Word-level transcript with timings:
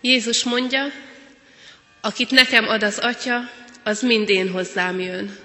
Jézus 0.00 0.44
mondja, 0.44 0.92
akit 2.00 2.30
nekem 2.30 2.68
ad 2.68 2.82
az 2.82 2.98
Atya, 2.98 3.50
az 3.82 4.02
mind 4.02 4.28
én 4.28 4.50
hozzám 4.50 5.00
jön. 5.00 5.36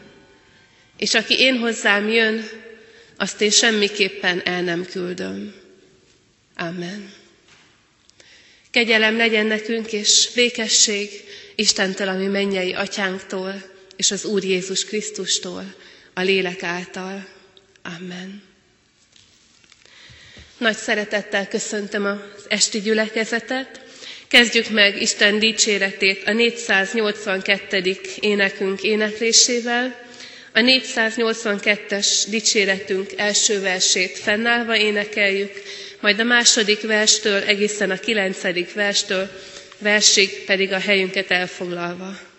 És 0.98 1.14
aki 1.14 1.40
én 1.40 1.58
hozzám 1.58 2.10
jön, 2.10 2.50
azt 3.18 3.42
én 3.42 3.50
semmiképpen 3.50 4.42
el 4.46 4.62
nem 4.62 4.86
küldöm. 4.86 5.54
Amen. 6.56 7.14
Kegyelem 8.72 9.18
legyen 9.18 9.46
nekünk, 9.46 9.92
és 9.92 10.30
békesség 10.36 11.10
Istentől, 11.56 12.08
ami 12.08 12.26
mennyei 12.26 12.74
atyánktól, 12.74 13.64
és 13.96 14.12
az 14.12 14.26
Úr 14.26 14.44
Jézus 14.44 14.86
Krisztustól, 14.86 15.76
a 16.14 16.22
lélek 16.22 16.64
által. 16.64 17.28
Amen. 17.84 18.44
Nagy 20.58 20.76
szeretettel 20.76 21.48
köszöntöm 21.48 22.06
az 22.06 22.46
esti 22.48 22.82
gyülekezetet. 22.82 23.81
Kezdjük 24.32 24.70
meg 24.70 25.02
Isten 25.02 25.40
dicséretét 25.40 26.24
a 26.28 26.32
482. 26.34 27.98
énekünk 28.20 28.82
éneklésével. 28.82 30.00
A 30.54 30.60
482-es 30.60 32.08
dicséretünk 32.30 33.10
első 33.18 33.62
versét 33.62 34.18
fennállva 34.18 34.78
énekeljük, 34.78 35.52
majd 36.00 36.20
a 36.20 36.24
második 36.24 36.82
verstől 36.82 37.44
egészen 37.44 37.92
a 37.92 37.98
kilencedik 37.98 38.74
verstől 38.74 39.30
versig 39.78 40.44
pedig 40.46 40.72
a 40.72 40.80
helyünket 40.80 41.32
elfoglalva. 41.32 42.31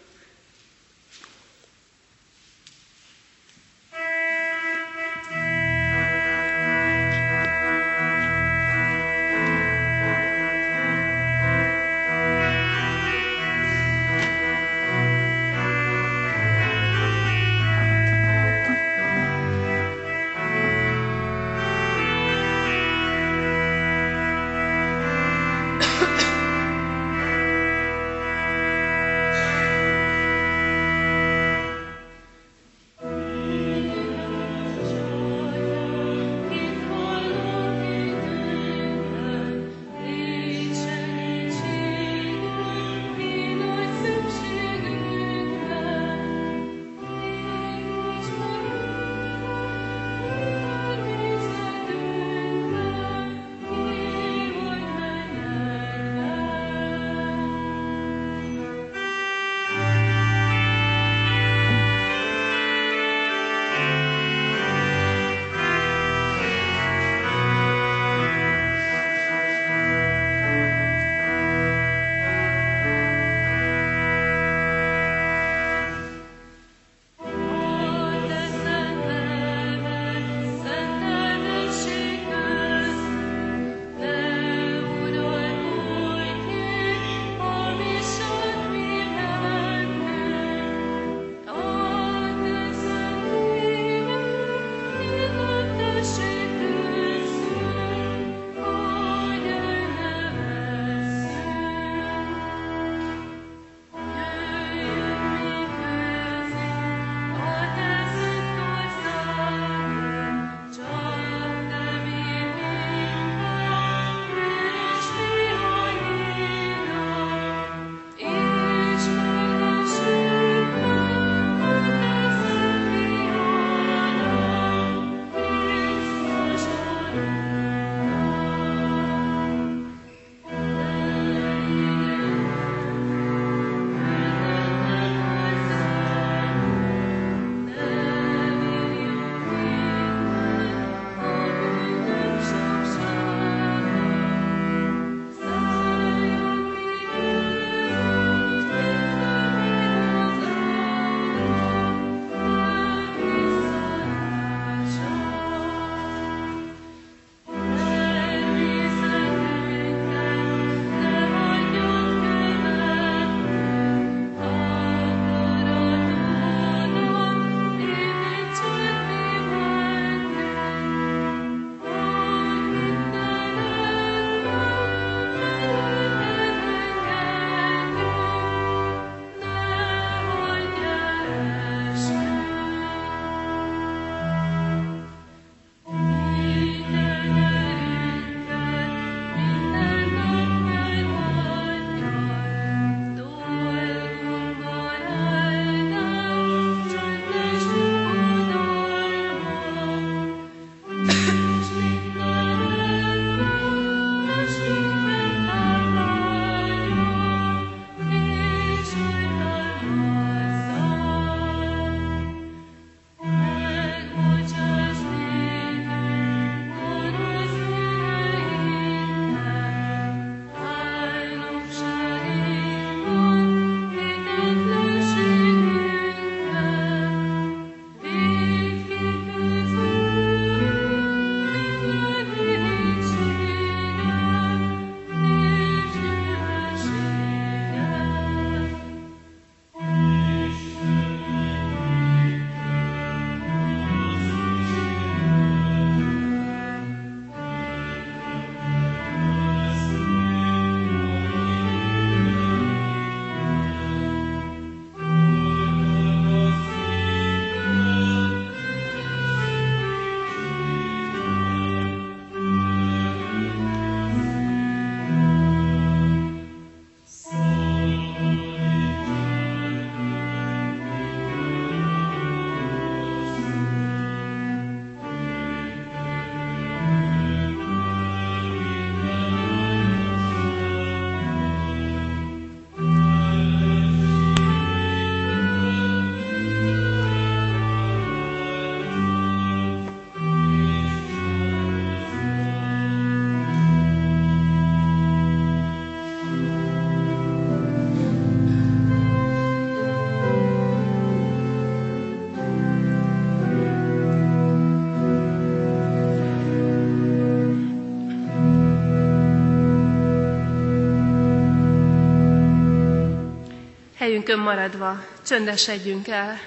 Helyünkön 314.02 314.38
maradva 314.38 315.04
csöndesedjünk 315.26 316.08
el, 316.08 316.38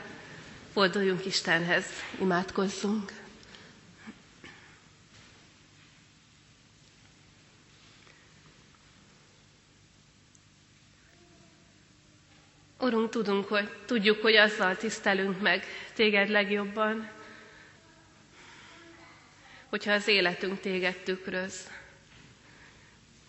forduljunk 0.74 1.26
Istenhez, 1.26 1.86
imádkozzunk. 2.20 3.12
Urunk, 12.80 13.10
tudunk, 13.10 13.48
hogy, 13.48 13.70
tudjuk, 13.86 14.22
hogy 14.22 14.36
azzal 14.36 14.76
tisztelünk 14.78 15.42
meg 15.42 15.66
téged 15.94 16.30
legjobban, 16.30 17.10
hogyha 19.70 19.92
az 19.92 20.08
életünk 20.08 20.60
téged 20.60 20.96
tükröz. 21.04 21.70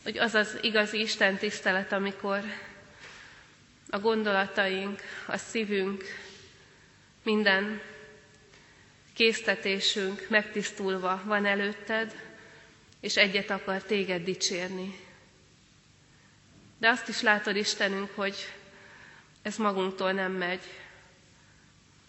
Hogy 0.02 0.18
az 0.18 0.34
az 0.34 0.58
igazi 0.62 1.00
Isten 1.00 1.36
tisztelet, 1.36 1.92
amikor 1.92 2.40
a 3.96 4.00
gondolataink, 4.00 5.00
a 5.26 5.36
szívünk, 5.36 6.04
minden 7.22 7.80
késztetésünk 9.14 10.26
megtisztulva 10.28 11.22
van 11.24 11.46
előtted, 11.46 12.14
és 13.00 13.16
egyet 13.16 13.50
akar 13.50 13.82
téged 13.82 14.22
dicsérni. 14.24 14.98
De 16.78 16.88
azt 16.88 17.08
is 17.08 17.20
látod, 17.22 17.56
Istenünk, 17.56 18.10
hogy 18.14 18.34
ez 19.42 19.56
magunktól 19.56 20.12
nem 20.12 20.32
megy, 20.32 20.62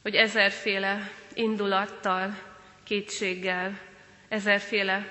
hogy 0.02 0.16
ezerféle 0.16 1.12
indulattal, 1.34 2.38
kétséggel, 2.84 3.80
ezerféle 4.28 5.08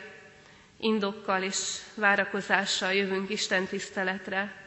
indokkal 0.81 1.43
és 1.43 1.78
várakozással 1.94 2.93
jövünk 2.93 3.31
Isten 3.31 3.67
tiszteletre, 3.67 4.65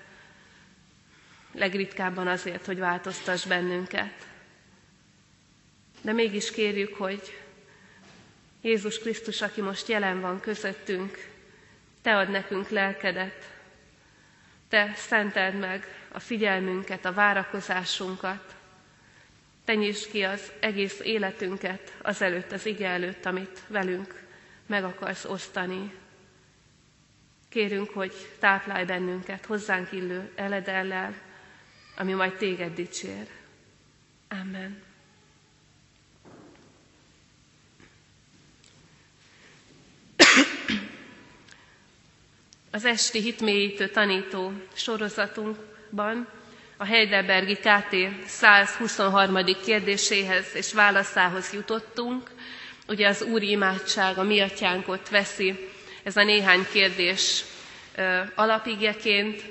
legritkábban 1.60 2.28
azért, 2.28 2.66
hogy 2.66 2.80
változtass 2.80 3.46
bennünket. 3.46 4.28
De 6.02 6.12
mégis 6.12 6.52
kérjük, 6.52 6.96
hogy 6.96 7.42
Jézus 8.62 9.00
Krisztus, 9.00 9.42
aki 9.42 9.62
most 9.62 9.88
jelen 9.88 10.22
van 10.22 10.40
közöttünk, 10.40 11.28
Te 12.02 12.18
ad 12.18 12.30
nekünk 12.30 12.70
lelkedet, 12.70 13.54
Te 14.70 14.94
szenteld 14.96 15.60
meg 15.60 15.88
a 16.12 16.20
figyelmünket, 16.20 17.06
a 17.06 17.14
várakozásunkat, 17.14 18.56
Te 19.66 19.76
nyisd 19.76 20.12
ki 20.12 20.24
az 20.24 20.52
egész 20.60 21.00
életünket 21.00 21.94
azelőtt, 22.02 22.52
az 22.52 22.66
ige 22.66 22.88
előtt, 22.88 23.26
amit 23.26 23.60
velünk 23.68 24.24
meg 24.66 24.84
akarsz 24.84 25.26
osztani. 25.26 25.94
Kérünk, 27.50 27.90
hogy 27.90 28.14
táplálj 28.40 28.86
bennünket 28.86 29.46
hozzánk 29.46 29.92
illő 29.92 30.32
eledellel, 30.36 31.28
ami 32.00 32.14
majd 32.14 32.34
téged 32.34 32.74
dicsér. 32.74 33.28
Amen. 34.30 34.82
Az 42.72 42.86
esti 42.86 43.22
hitmélyítő 43.22 43.88
tanító 43.90 44.52
sorozatunkban 44.74 46.28
a 46.78 46.86
Heidelbergi 46.86 47.56
KT 47.56 47.96
123. 48.28 49.44
kérdéséhez 49.66 50.46
és 50.54 50.74
válaszához 50.74 51.54
jutottunk. 51.54 52.30
Ugye 52.88 53.08
az 53.08 53.22
Úri 53.22 53.50
imádság, 53.50 54.18
a 54.18 54.24
mi 54.24 54.40
atyánkot 54.40 55.10
veszi 55.10 55.70
ez 56.04 56.18
a 56.18 56.24
néhány 56.24 56.66
kérdés 56.72 57.44
alapigjeként. 58.36 59.44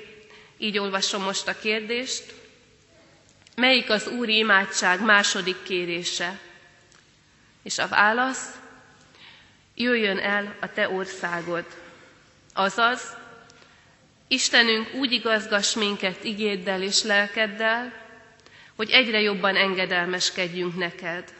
Így 0.57 0.77
olvasom 0.77 1.23
most 1.23 1.47
a 1.47 1.59
kérdést. 1.59 2.33
Melyik 3.59 3.89
az 3.89 4.07
Úri 4.07 4.37
imádság 4.37 5.01
második 5.01 5.63
kérése? 5.63 6.39
És 7.63 7.77
a 7.77 7.87
válasz, 7.87 8.59
jöjjön 9.75 10.17
el 10.17 10.55
a 10.61 10.71
te 10.73 10.89
országod. 10.89 11.65
Azaz, 12.53 13.17
Istenünk 14.27 14.93
úgy 14.93 15.11
igazgass 15.11 15.75
minket 15.75 16.23
igéddel 16.23 16.81
és 16.81 17.03
lelkeddel, 17.03 17.93
hogy 18.75 18.89
egyre 18.89 19.21
jobban 19.21 19.55
engedelmeskedjünk 19.55 20.75
neked. 20.75 21.33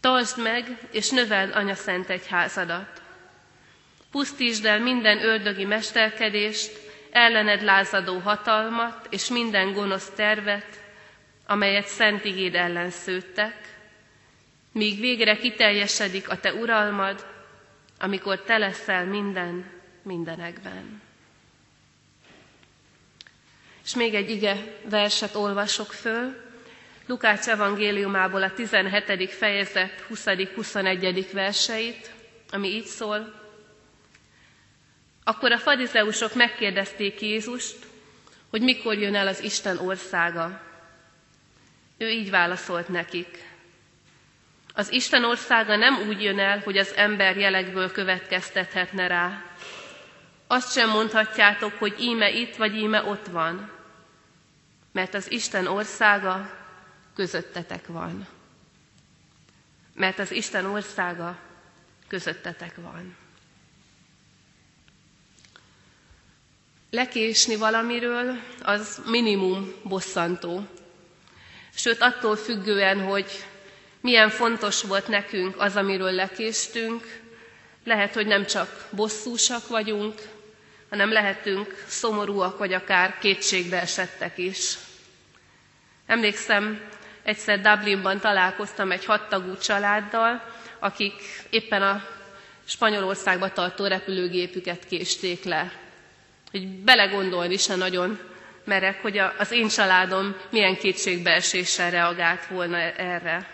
Tartsd 0.00 0.38
meg 0.42 0.78
és 0.90 1.10
növeld 1.10 1.54
Anya 1.54 1.74
Szent 1.74 2.10
Egyházadat. 2.10 3.02
Pusztítsd 4.10 4.64
el 4.64 4.78
minden 4.80 5.24
ördögi 5.24 5.64
mesterkedést, 5.64 6.89
ellened 7.12 7.62
lázadó 7.62 8.18
hatalmat 8.18 9.06
és 9.10 9.28
minden 9.28 9.72
gonosz 9.72 10.10
tervet, 10.10 10.82
amelyet 11.46 11.86
szent 11.86 12.24
igéd 12.24 12.54
ellen 12.54 12.90
szőttek, 12.90 13.78
míg 14.72 15.00
végre 15.00 15.36
kiteljesedik 15.36 16.28
a 16.30 16.40
te 16.40 16.54
uralmad, 16.54 17.26
amikor 17.98 18.40
te 18.42 18.58
leszel 18.58 19.04
minden 19.04 19.70
mindenekben. 20.02 21.02
És 23.84 23.94
még 23.94 24.14
egy 24.14 24.30
ige 24.30 24.56
verset 24.84 25.34
olvasok 25.34 25.92
föl, 25.92 26.48
Lukács 27.06 27.46
evangéliumából 27.48 28.42
a 28.42 28.52
17. 28.52 29.30
fejezet 29.30 30.04
20.-21. 30.10 31.26
verseit, 31.32 32.10
ami 32.50 32.68
így 32.68 32.84
szól, 32.84 33.39
akkor 35.24 35.52
a 35.52 35.58
farizeusok 35.58 36.34
megkérdezték 36.34 37.20
Jézust, 37.20 37.76
hogy 38.50 38.62
mikor 38.62 38.94
jön 38.98 39.14
el 39.14 39.26
az 39.26 39.42
Isten 39.42 39.78
országa. 39.78 40.60
Ő 41.98 42.08
így 42.10 42.30
válaszolt 42.30 42.88
nekik. 42.88 43.48
Az 44.74 44.92
Isten 44.92 45.24
országa 45.24 45.76
nem 45.76 46.08
úgy 46.08 46.22
jön 46.22 46.38
el, 46.38 46.58
hogy 46.58 46.76
az 46.78 46.92
ember 46.96 47.36
jelekből 47.36 47.92
következtethetne 47.92 49.06
rá. 49.06 49.42
Azt 50.46 50.72
sem 50.72 50.88
mondhatjátok, 50.90 51.72
hogy 51.78 52.00
íme 52.00 52.30
itt 52.30 52.56
vagy 52.56 52.74
íme 52.74 53.02
ott 53.04 53.26
van, 53.26 53.70
mert 54.92 55.14
az 55.14 55.30
Isten 55.30 55.66
országa 55.66 56.50
közöttetek 57.14 57.86
van. 57.86 58.26
Mert 59.94 60.18
az 60.18 60.30
Isten 60.30 60.64
országa 60.66 61.38
közöttetek 62.08 62.74
van. 62.76 63.16
Lekésni 66.92 67.56
valamiről 67.56 68.36
az 68.62 69.02
minimum 69.06 69.72
bosszantó. 69.82 70.66
Sőt, 71.74 72.00
attól 72.00 72.36
függően, 72.36 73.00
hogy 73.00 73.44
milyen 74.00 74.28
fontos 74.30 74.82
volt 74.82 75.08
nekünk 75.08 75.60
az, 75.60 75.76
amiről 75.76 76.10
lekéstünk, 76.12 77.20
lehet, 77.84 78.14
hogy 78.14 78.26
nem 78.26 78.46
csak 78.46 78.86
bosszúsak 78.90 79.68
vagyunk, 79.68 80.14
hanem 80.88 81.12
lehetünk 81.12 81.84
szomorúak, 81.86 82.58
vagy 82.58 82.72
akár 82.72 83.18
kétségbe 83.18 83.80
esettek 83.80 84.38
is. 84.38 84.74
Emlékszem, 86.06 86.80
egyszer 87.22 87.60
Dublinban 87.60 88.20
találkoztam 88.20 88.90
egy 88.90 89.04
hattagú 89.04 89.56
családdal, 89.56 90.42
akik 90.78 91.12
éppen 91.50 91.82
a 91.82 92.04
Spanyolországba 92.64 93.52
tartó 93.52 93.86
repülőgépüket 93.86 94.86
késték 94.86 95.44
le 95.44 95.72
hogy 96.50 96.68
belegondolni 96.68 97.56
sem 97.56 97.78
nagyon 97.78 98.18
merek, 98.64 99.02
hogy 99.02 99.18
az 99.38 99.50
én 99.50 99.68
családom 99.68 100.36
milyen 100.50 100.76
kétségbeeséssel 100.76 101.90
reagált 101.90 102.46
volna 102.46 102.76
erre. 102.78 103.48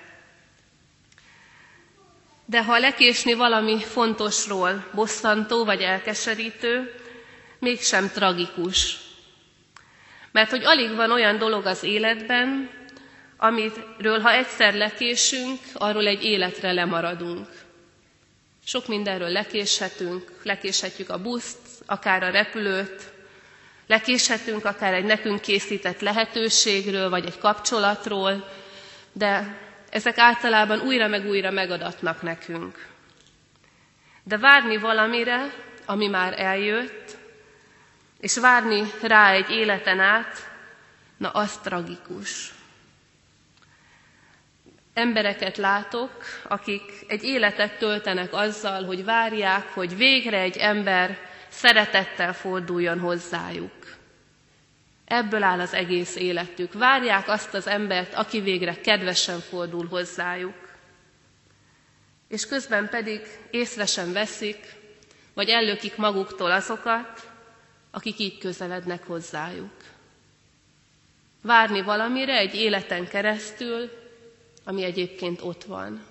De 2.44 2.64
ha 2.64 2.78
lekésni 2.78 3.34
valami 3.34 3.82
fontosról 3.82 4.84
bosszantó 4.94 5.64
vagy 5.64 5.80
elkeserítő, 5.80 6.94
mégsem 7.58 8.10
tragikus. 8.10 8.96
Mert 10.32 10.50
hogy 10.50 10.64
alig 10.64 10.94
van 10.94 11.10
olyan 11.10 11.38
dolog 11.38 11.66
az 11.66 11.82
életben, 11.82 12.70
amiről 13.36 14.20
ha 14.20 14.32
egyszer 14.32 14.74
lekésünk, 14.74 15.58
arról 15.74 16.06
egy 16.06 16.24
életre 16.24 16.72
lemaradunk. 16.72 17.48
Sok 18.64 18.86
mindenről 18.88 19.28
lekéshetünk, 19.28 20.30
lekéshetjük 20.42 21.10
a 21.10 21.22
buszt, 21.22 21.58
akár 21.86 22.22
a 22.22 22.30
repülőt, 22.30 23.12
lekéshetünk 23.86 24.64
akár 24.64 24.94
egy 24.94 25.04
nekünk 25.04 25.40
készített 25.40 26.00
lehetőségről, 26.00 27.10
vagy 27.10 27.26
egy 27.26 27.38
kapcsolatról, 27.38 28.48
de 29.12 29.58
ezek 29.90 30.18
általában 30.18 30.80
újra 30.80 31.08
meg 31.08 31.26
újra 31.26 31.50
megadatnak 31.50 32.22
nekünk. 32.22 32.86
De 34.22 34.38
várni 34.38 34.76
valamire, 34.76 35.52
ami 35.86 36.06
már 36.06 36.40
eljött, 36.40 37.16
és 38.20 38.38
várni 38.38 38.82
rá 39.02 39.32
egy 39.32 39.50
életen 39.50 40.00
át, 40.00 40.50
na 41.16 41.28
az 41.30 41.56
tragikus. 41.56 42.54
Embereket 44.94 45.56
látok, 45.56 46.24
akik 46.48 46.82
egy 47.08 47.22
életet 47.24 47.78
töltenek 47.78 48.32
azzal, 48.32 48.84
hogy 48.84 49.04
várják, 49.04 49.68
hogy 49.74 49.96
végre 49.96 50.38
egy 50.38 50.56
ember 50.56 51.18
szeretettel 51.56 52.34
forduljon 52.34 52.98
hozzájuk. 52.98 53.96
Ebből 55.04 55.42
áll 55.42 55.60
az 55.60 55.72
egész 55.74 56.16
életük. 56.16 56.72
Várják 56.72 57.28
azt 57.28 57.54
az 57.54 57.66
embert, 57.66 58.14
aki 58.14 58.40
végre 58.40 58.80
kedvesen 58.80 59.40
fordul 59.40 59.86
hozzájuk. 59.86 60.68
És 62.28 62.46
közben 62.46 62.88
pedig 62.88 63.20
észre 63.50 64.04
veszik, 64.12 64.74
vagy 65.34 65.48
ellökik 65.48 65.96
maguktól 65.96 66.50
azokat, 66.50 67.30
akik 67.90 68.18
így 68.18 68.38
közelednek 68.38 69.06
hozzájuk. 69.06 69.74
Várni 71.42 71.82
valamire 71.82 72.36
egy 72.36 72.54
életen 72.54 73.08
keresztül, 73.08 73.90
ami 74.64 74.84
egyébként 74.84 75.40
ott 75.42 75.64
van. 75.64 76.04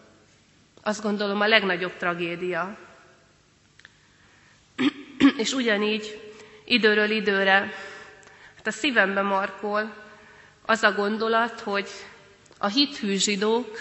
Azt 0.82 1.02
gondolom 1.02 1.42
a 1.42 1.48
legnagyobb 1.48 1.98
tragédia. 1.98 2.78
És 5.38 5.54
ugyanígy 5.54 6.34
időről 6.66 7.10
időre 7.10 7.74
hát 8.56 8.68
a 8.68 8.72
szívembe 8.72 9.22
markol 9.22 9.94
az 10.66 10.84
a 10.84 10.92
gondolat, 10.94 11.60
hogy 11.60 11.88
a 12.58 12.68
hithű 12.68 13.16
zsidók 13.18 13.78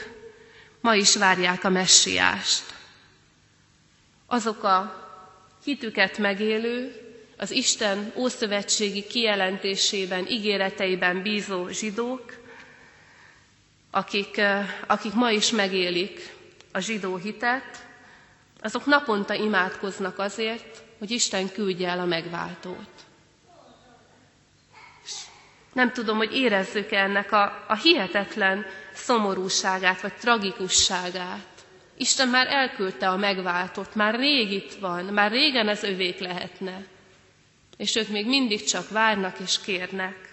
ma 0.81 0.95
is 0.95 1.17
várják 1.17 1.65
a 1.65 1.69
messiást. 1.69 2.63
Azok 4.27 4.63
a 4.63 5.03
hitüket 5.65 6.19
megélő, 6.19 6.99
az 7.37 7.51
Isten 7.51 8.13
ószövetségi 8.17 9.07
kijelentésében, 9.07 10.27
ígéreteiben 10.27 11.23
bízó 11.23 11.69
zsidók, 11.69 12.35
akik, 13.91 14.41
akik 14.87 15.13
ma 15.13 15.31
is 15.31 15.51
megélik 15.51 16.35
a 16.73 16.79
zsidó 16.79 17.17
hitet, 17.17 17.87
azok 18.61 18.87
naponta 18.87 19.35
imádkoznak 19.35 20.19
azért, 20.19 20.84
hogy 20.99 21.11
Isten 21.11 21.53
küldje 21.53 21.89
el 21.89 22.01
a 22.01 22.05
megváltót. 22.05 22.89
És 25.05 25.13
nem 25.73 25.93
tudom, 25.93 26.17
hogy 26.17 26.33
érezzük-e 26.37 26.99
ennek 26.99 27.33
a, 27.33 27.65
a 27.69 27.75
hihetetlen 27.77 28.67
szomorúságát, 28.95 30.01
vagy 30.01 30.13
tragikusságát. 30.15 31.47
Isten 31.97 32.29
már 32.29 32.47
elküldte 32.47 33.09
a 33.09 33.17
megváltót, 33.17 33.95
már 33.95 34.15
rég 34.15 34.53
itt 34.53 34.73
van, 34.75 35.05
már 35.05 35.31
régen 35.31 35.69
ez 35.69 35.83
övék 35.83 36.19
lehetne. 36.19 36.85
És 37.77 37.97
ők 37.97 38.09
még 38.09 38.27
mindig 38.27 38.65
csak 38.65 38.89
várnak 38.91 39.39
és 39.39 39.61
kérnek. 39.61 40.33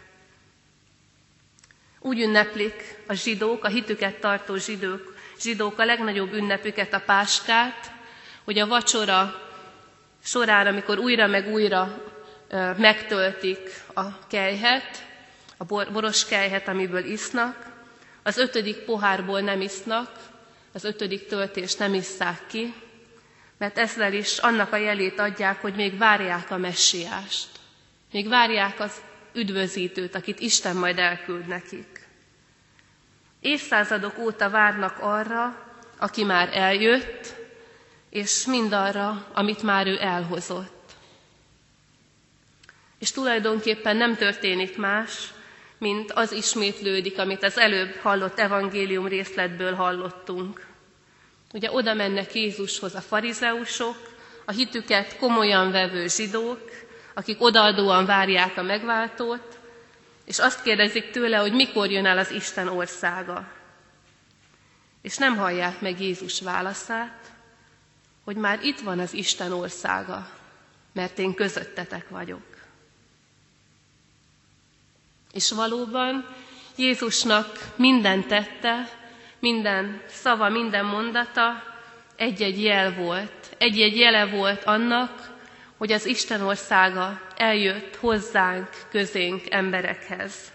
Úgy 1.99 2.19
ünneplik 2.21 2.95
a 3.07 3.13
zsidók, 3.13 3.63
a 3.63 3.67
hitüket 3.67 4.19
tartó 4.19 4.55
zsidók, 4.55 5.15
zsidók 5.41 5.79
a 5.79 5.85
legnagyobb 5.85 6.33
ünnepüket, 6.33 6.93
a 6.93 6.99
páskát, 7.05 7.91
hogy 8.43 8.59
a 8.59 8.67
vacsora 8.67 9.50
során, 10.23 10.67
amikor 10.67 10.97
újra 10.99 11.27
meg 11.27 11.47
újra 11.47 12.01
megtöltik 12.77 13.59
a 13.93 14.27
kejhet, 14.27 15.05
a 15.57 15.63
boros 15.65 16.25
kejhet, 16.25 16.67
amiből 16.67 17.05
isznak, 17.05 17.65
az 18.23 18.37
ötödik 18.37 18.77
pohárból 18.77 19.39
nem 19.41 19.61
isznak, 19.61 20.11
az 20.73 20.83
ötödik 20.83 21.27
töltést 21.27 21.79
nem 21.79 21.93
isszák 21.93 22.41
ki, 22.47 22.73
mert 23.57 23.77
ezzel 23.77 24.13
is 24.13 24.37
annak 24.37 24.73
a 24.73 24.77
jelét 24.77 25.19
adják, 25.19 25.61
hogy 25.61 25.75
még 25.75 25.97
várják 25.97 26.51
a 26.51 26.57
messiást. 26.57 27.47
Még 28.11 28.27
várják 28.29 28.79
az 28.79 28.91
üdvözítőt, 29.33 30.15
akit 30.15 30.39
Isten 30.39 30.75
majd 30.75 30.97
elküld 30.99 31.47
nekik. 31.47 32.07
Évszázadok 33.39 34.17
óta 34.19 34.49
várnak 34.49 34.97
arra, 34.99 35.71
aki 35.97 36.23
már 36.23 36.49
eljött, 36.57 37.35
és 38.11 38.45
mindarra, 38.45 39.25
amit 39.33 39.63
már 39.63 39.87
ő 39.87 39.97
elhozott. 40.01 40.91
És 42.99 43.11
tulajdonképpen 43.11 43.97
nem 43.97 44.15
történik 44.15 44.77
más, 44.77 45.33
mint 45.77 46.11
az 46.11 46.31
ismétlődik, 46.31 47.19
amit 47.19 47.43
az 47.43 47.57
előbb 47.57 47.95
hallott 47.95 48.39
evangélium 48.39 49.07
részletből 49.07 49.73
hallottunk. 49.73 50.65
Ugye 51.53 51.71
oda 51.71 51.93
mennek 51.93 52.33
Jézushoz 52.35 52.95
a 52.95 53.01
farizeusok, 53.01 53.97
a 54.45 54.51
hitüket 54.51 55.17
komolyan 55.17 55.71
vevő 55.71 56.07
zsidók, 56.07 56.69
akik 57.13 57.41
odaadóan 57.41 58.05
várják 58.05 58.57
a 58.57 58.61
megváltót, 58.61 59.59
és 60.25 60.39
azt 60.39 60.61
kérdezik 60.61 61.09
tőle, 61.11 61.37
hogy 61.37 61.53
mikor 61.53 61.91
jön 61.91 62.05
el 62.05 62.17
az 62.17 62.31
Isten 62.31 62.67
országa. 62.67 63.47
És 65.01 65.17
nem 65.17 65.37
hallják 65.37 65.81
meg 65.81 66.01
Jézus 66.01 66.41
válaszát, 66.41 67.31
hogy 68.23 68.35
már 68.35 68.59
itt 68.63 68.79
van 68.79 68.99
az 68.99 69.13
Isten 69.13 69.51
országa, 69.51 70.29
mert 70.93 71.19
én 71.19 71.33
közöttetek 71.33 72.09
vagyok. 72.09 72.43
És 75.33 75.51
valóban 75.51 76.35
Jézusnak 76.75 77.73
minden 77.75 78.27
tette, 78.27 78.89
minden 79.39 80.01
szava, 80.07 80.49
minden 80.49 80.85
mondata 80.85 81.63
egy-egy 82.15 82.63
jel 82.63 82.93
volt, 82.93 83.55
egy-egy 83.57 83.97
jele 83.97 84.25
volt 84.25 84.63
annak, 84.63 85.29
hogy 85.77 85.91
az 85.91 86.05
Isten 86.05 86.41
országa 86.41 87.21
eljött 87.35 87.95
hozzánk, 87.95 88.69
közénk, 88.89 89.51
emberekhez. 89.51 90.51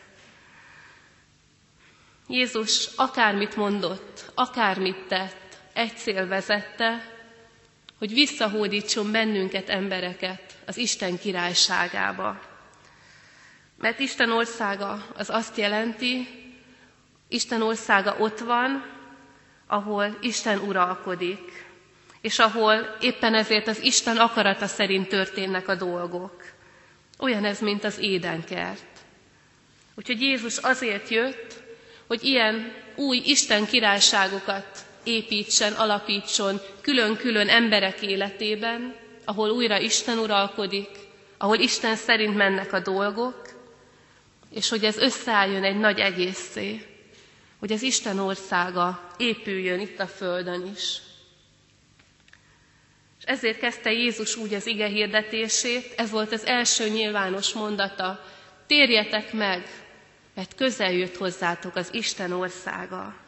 Jézus 2.29 2.89
akármit 2.97 3.57
mondott, 3.57 4.31
akármit 4.35 5.07
tett, 5.09 5.59
egy 5.73 5.97
cél 5.97 6.27
vezette, 6.27 7.16
hogy 7.99 8.13
visszahódítson 8.13 9.11
bennünket, 9.11 9.69
embereket 9.69 10.57
az 10.67 10.77
Isten 10.77 11.19
királyságába. 11.19 12.41
Mert 13.79 13.99
Isten 13.99 14.31
országa 14.33 15.07
az 15.15 15.31
azt 15.31 15.57
jelenti, 15.57 16.29
Isten 17.29 17.63
országa 17.63 18.17
ott 18.19 18.39
van, 18.39 18.85
ahol 19.67 20.17
Isten 20.21 20.59
uralkodik, 20.59 21.65
és 22.21 22.39
ahol 22.39 22.97
éppen 23.01 23.35
ezért 23.35 23.67
az 23.67 23.83
Isten 23.83 24.17
akarata 24.17 24.67
szerint 24.67 25.09
történnek 25.09 25.69
a 25.69 25.75
dolgok. 25.75 26.45
Olyan 27.19 27.45
ez, 27.45 27.61
mint 27.61 27.85
az 27.85 27.99
édenkert. 27.99 28.85
Úgyhogy 29.95 30.21
Jézus 30.21 30.57
azért 30.57 31.09
jött, 31.09 31.63
hogy 32.07 32.25
ilyen 32.25 32.73
új 32.97 33.23
Isten 33.25 33.67
királyságokat 33.67 34.76
építsen, 35.07 35.73
alapítson 35.73 36.61
külön-külön 36.81 37.49
emberek 37.49 38.03
életében, 38.03 38.95
ahol 39.25 39.51
újra 39.51 39.81
Isten 39.81 40.19
uralkodik, 40.19 40.89
ahol 41.39 41.59
Isten 41.59 41.97
szerint 41.97 42.37
mennek 42.37 42.73
a 42.73 42.81
dolgok, 42.81 43.43
és 44.51 44.69
hogy 44.69 44.85
ez 44.85 44.97
összeálljon 44.97 45.65
egy 45.65 45.79
nagy 45.79 45.99
egészé, 45.99 46.83
hogy 47.59 47.73
az 47.73 47.83
Isten 47.83 48.19
országa 48.19 49.11
épüljön 49.17 49.81
itt 49.81 50.01
a 50.01 50.07
Földön 50.07 50.71
is. 50.75 50.99
És 53.19 53.25
ezért 53.25 53.59
kezdte 53.59 53.93
Jézus 53.93 54.37
úgy 54.37 54.55
az 54.55 54.67
ige 54.67 54.87
hirdetését, 54.87 55.93
ez 55.97 56.11
volt 56.11 56.33
az 56.33 56.45
első 56.45 56.89
nyilvános 56.89 57.53
mondata, 57.53 58.25
térjetek 58.67 59.33
meg, 59.33 59.67
mert 60.35 60.55
közel 60.55 60.93
jött 60.93 61.17
hozzátok 61.17 61.77
az 61.77 61.89
Isten 61.93 62.33
országa. 62.33 63.26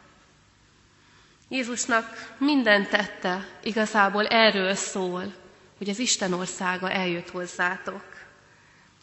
Jézusnak 1.49 2.35
minden 2.37 2.89
tette 2.89 3.47
igazából 3.63 4.27
erről 4.27 4.75
szól, 4.75 5.33
hogy 5.77 5.89
az 5.89 5.99
Isten 5.99 6.33
országa 6.33 6.91
eljött 6.91 7.29
hozzátok. 7.29 8.03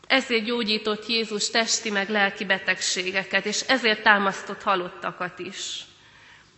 Ezért 0.07 0.45
gyógyított 0.45 1.07
Jézus 1.07 1.50
testi 1.50 1.91
meg 1.91 2.09
lelki 2.09 2.45
betegségeket, 2.45 3.47
és 3.47 3.61
ezért 3.61 4.03
támasztott 4.03 4.62
halottakat 4.62 5.38
is. 5.38 5.85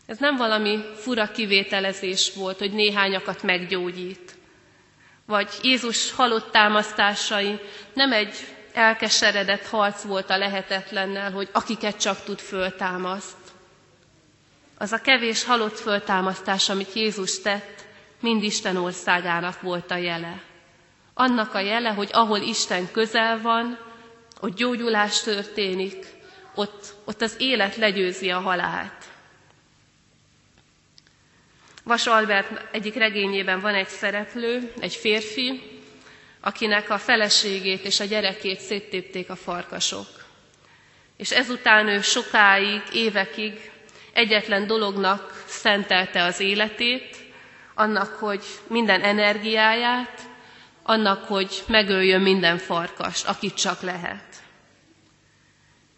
Ez 0.07 0.19
nem 0.19 0.37
valami 0.37 0.79
fura 0.95 1.31
kivételezés 1.31 2.33
volt, 2.35 2.59
hogy 2.59 2.73
néhányakat 2.73 3.43
meggyógyít. 3.43 4.37
Vagy 5.27 5.49
Jézus 5.63 6.13
halott 6.13 6.51
támasztásai 6.51 7.61
nem 7.93 8.13
egy 8.13 8.35
elkeseredett 8.73 9.67
harc 9.67 10.03
volt 10.03 10.31
a 10.31 10.39
lehetetlennel, 10.39 11.31
hogy 11.31 11.49
akiket 11.53 12.01
csak 12.01 12.25
tud 12.25 12.39
föltámaszt. 12.39 13.38
Az 14.81 14.93
a 14.93 15.01
kevés 15.01 15.45
halott 15.45 15.79
föltámasztás, 15.79 16.69
amit 16.69 16.93
Jézus 16.93 17.41
tett, 17.41 17.85
mind 18.21 18.43
Isten 18.43 18.77
országának 18.77 19.61
volt 19.61 19.91
a 19.91 19.97
jele. 19.97 20.43
Annak 21.15 21.55
a 21.55 21.59
jele, 21.61 21.89
hogy 21.91 22.09
ahol 22.13 22.39
Isten 22.39 22.91
közel 22.91 23.41
van, 23.41 23.79
ott 24.41 24.57
gyógyulás 24.57 25.21
történik, 25.23 26.07
ott, 26.55 26.95
ott 27.05 27.21
az 27.23 27.35
élet 27.39 27.77
legyőzi 27.77 28.31
a 28.31 28.39
halált. 28.41 29.05
Vas 31.85 32.07
Albert 32.07 32.75
egyik 32.75 32.95
regényében 32.95 33.61
van 33.61 33.75
egy 33.75 33.89
szereplő, 33.89 34.73
egy 34.81 34.95
férfi, 34.95 35.63
akinek 36.41 36.91
a 36.91 36.99
feleségét 36.99 37.85
és 37.85 38.01
a 38.01 38.05
gyerekét 38.05 38.61
széttépték 38.61 39.31
a 39.31 39.37
farkasok. 39.37 40.07
És 41.17 41.31
ezután 41.31 41.89
ő 41.89 42.01
sokáig, 42.01 42.83
évekig 42.93 43.71
egyetlen 44.19 44.67
dolognak 44.67 45.45
szentelte 45.47 46.23
az 46.23 46.41
életét, 46.41 47.17
annak, 47.75 48.15
hogy 48.15 48.45
minden 48.67 49.01
energiáját, 49.01 50.21
annak, 50.83 51.25
hogy 51.25 51.63
megöljön 51.67 52.21
minden 52.21 52.59
farkast, 52.59 53.27
akit 53.27 53.55
csak 53.55 53.81
lehet. 53.81 54.27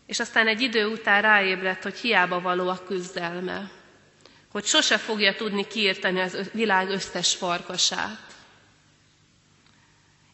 és 0.06 0.20
aztán 0.20 0.46
egy 0.48 0.60
idő 0.60 0.86
után 0.86 1.22
ráébredt, 1.22 1.82
hogy 1.82 1.98
hiába 1.98 2.40
való 2.40 2.68
a 2.68 2.84
küzdelme, 2.86 3.70
hogy 4.52 4.64
sose 4.64 4.98
fogja 4.98 5.34
tudni 5.34 5.66
kiírtani 5.66 6.20
az 6.20 6.50
világ 6.52 6.88
összes 6.88 7.34
farkasát. 7.34 8.26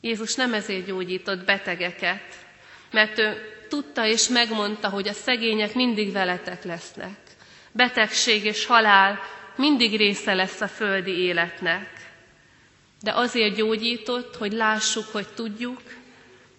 Jézus 0.00 0.34
nem 0.34 0.54
ezért 0.54 0.86
gyógyított 0.86 1.44
betegeket, 1.44 2.34
mert 2.90 3.18
ő 3.18 3.36
tudta 3.68 4.06
és 4.06 4.28
megmondta, 4.28 4.88
hogy 4.88 5.08
a 5.08 5.12
szegények 5.12 5.74
mindig 5.74 6.12
veletek 6.12 6.64
lesznek. 6.64 7.25
Betegség 7.76 8.44
és 8.44 8.66
halál 8.66 9.18
mindig 9.56 9.96
része 9.96 10.34
lesz 10.34 10.60
a 10.60 10.68
földi 10.68 11.10
életnek. 11.18 11.88
De 13.02 13.12
azért 13.12 13.54
gyógyított, 13.54 14.36
hogy 14.36 14.52
lássuk, 14.52 15.04
hogy 15.12 15.26
tudjuk, 15.28 15.80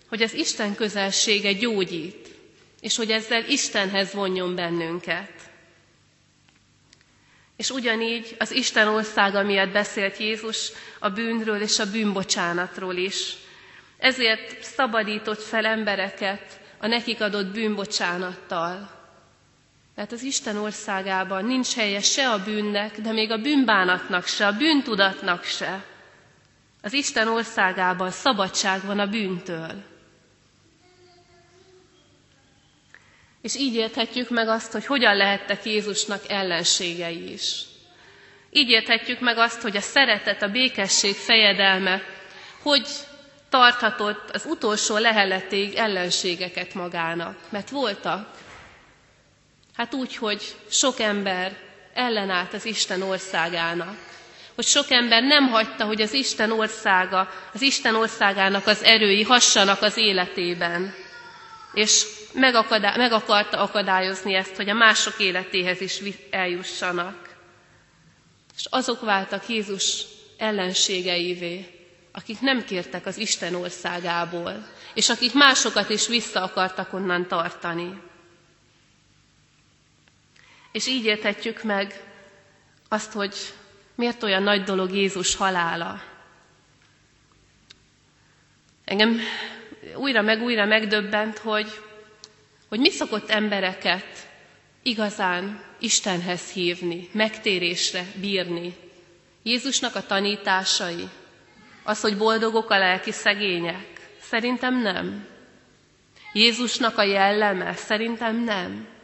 hogy 0.10 0.22
az 0.22 0.34
Isten 0.34 0.76
közelsége 0.76 1.54
gyógyít, 1.54 2.28
és 2.82 2.96
hogy 2.96 3.12
ezzel 3.12 3.44
Istenhez 3.50 4.14
vonjon 4.14 4.56
bennünket. 4.56 5.32
És 7.56 7.70
ugyanígy 7.70 8.36
az 8.40 8.52
Isten 8.52 8.88
országa 8.88 9.44
miatt 9.44 9.72
beszélt 9.72 10.18
Jézus 10.18 10.72
a 11.00 11.10
bűnről 11.10 11.62
és 11.62 11.80
a 11.80 11.92
bűnbocsánatról 11.92 12.96
is. 12.96 13.34
Ezért 13.98 14.64
szabadított 14.64 15.42
fel 15.42 15.66
embereket 15.66 16.60
a 16.78 16.88
nekik 16.88 17.22
adott 17.22 17.48
bűnbocsánattal. 17.48 18.97
Mert 19.98 20.12
az 20.12 20.22
Isten 20.24 20.58
országában 20.58 21.46
nincs 21.46 21.74
helye 21.76 22.02
se 22.02 22.30
a 22.30 22.44
bűnnek, 22.44 23.00
de 23.02 23.12
még 23.12 23.32
a 23.32 23.38
bűnbánatnak 23.38 24.28
se, 24.28 24.48
a 24.48 24.52
bűntudatnak 24.58 25.44
se. 25.44 25.84
Az 26.82 26.94
Isten 26.94 27.28
országában 27.28 28.12
szabadság 28.12 28.86
van 28.86 29.00
a 29.00 29.08
bűntől. 29.08 29.72
És 33.42 33.56
így 33.56 33.76
érthetjük 33.76 34.30
meg 34.30 34.48
azt, 34.48 34.72
hogy 34.72 34.86
hogyan 34.86 35.16
lehettek 35.16 35.66
Jézusnak 35.66 36.30
ellenségei 36.30 37.32
is. 37.32 37.62
Így 38.50 38.70
érthetjük 38.70 39.20
meg 39.20 39.38
azt, 39.38 39.62
hogy 39.62 39.76
a 39.78 39.82
szeretet, 39.82 40.42
a 40.42 40.52
békesség 40.52 41.14
fejedelme, 41.16 42.02
hogy 42.62 42.88
tarthatott 43.50 44.30
az 44.30 44.46
utolsó 44.46 44.98
leheletig 44.98 45.76
ellenségeket 45.76 46.74
magának. 46.74 47.38
Mert 47.50 47.70
voltak. 47.70 48.46
Hát 49.78 49.94
úgy, 49.94 50.16
hogy 50.16 50.56
sok 50.70 51.00
ember 51.00 51.58
ellenállt 51.94 52.54
az 52.54 52.66
Isten 52.66 53.02
országának. 53.02 53.98
Hogy 54.56 54.66
sok 54.66 54.92
ember 54.92 55.24
nem 55.24 55.48
hagyta, 55.48 55.86
hogy 55.86 56.02
az 56.02 56.14
Isten 56.14 56.52
országa, 56.52 57.30
az 57.54 57.62
Isten 57.62 57.96
országának 57.96 58.68
az 58.68 58.84
erői 58.84 59.24
hassanak 59.24 59.82
az 59.82 59.98
életében. 59.98 60.94
És 61.74 62.06
meg, 62.34 62.56
akadá- 62.56 62.98
meg 62.98 63.12
akarta 63.12 63.58
akadályozni 63.58 64.34
ezt, 64.34 64.56
hogy 64.56 64.70
a 64.70 64.74
mások 64.74 65.20
életéhez 65.20 65.82
is 65.82 66.00
eljussanak. 66.32 67.36
És 68.58 68.66
azok 68.70 69.02
váltak 69.02 69.48
Jézus 69.48 70.04
ellenségeivé, 70.38 71.66
akik 72.12 72.40
nem 72.40 72.64
kértek 72.64 73.06
az 73.06 73.18
Isten 73.18 73.56
országából, 73.56 74.68
és 74.94 75.10
akik 75.10 75.34
másokat 75.34 75.90
is 75.90 76.08
vissza 76.08 76.44
akartak 76.44 76.94
onnan 76.94 77.28
tartani. 77.28 78.06
És 80.78 80.88
így 80.88 81.06
érthetjük 81.06 81.64
meg 81.64 82.04
azt, 82.90 83.12
hogy 83.12 83.36
miért 83.96 84.24
olyan 84.24 84.44
nagy 84.44 84.64
dolog 84.64 84.92
Jézus 84.96 85.36
halála. 85.36 86.02
Engem 88.86 89.20
újra 89.96 90.22
meg 90.22 90.42
újra 90.42 90.66
megdöbbent, 90.66 91.38
hogy, 91.38 91.68
hogy 92.70 92.80
mi 92.80 92.90
szokott 92.90 93.30
embereket 93.30 94.30
igazán 94.84 95.64
Istenhez 95.80 96.52
hívni, 96.52 97.10
megtérésre 97.12 98.06
bírni. 98.16 98.76
Jézusnak 99.44 99.96
a 99.96 100.06
tanításai, 100.06 101.08
az, 101.84 102.02
hogy 102.02 102.18
boldogok 102.18 102.70
a 102.70 102.78
lelki 102.78 103.12
szegények? 103.12 104.10
Szerintem 104.22 104.82
nem. 104.82 105.28
Jézusnak 106.34 106.98
a 106.98 107.04
jelleme? 107.04 107.76
Szerintem 107.76 108.44
nem. 108.44 108.96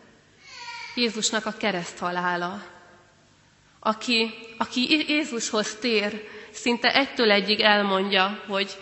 Jézusnak 0.95 1.45
a 1.45 1.51
kereszthalála. 1.58 2.63
Aki, 3.79 4.34
aki 4.58 5.06
Jézushoz 5.08 5.75
tér, 5.75 6.27
szinte 6.51 6.93
egytől 6.93 7.32
egyig 7.32 7.60
elmondja, 7.60 8.43
hogy, 8.47 8.77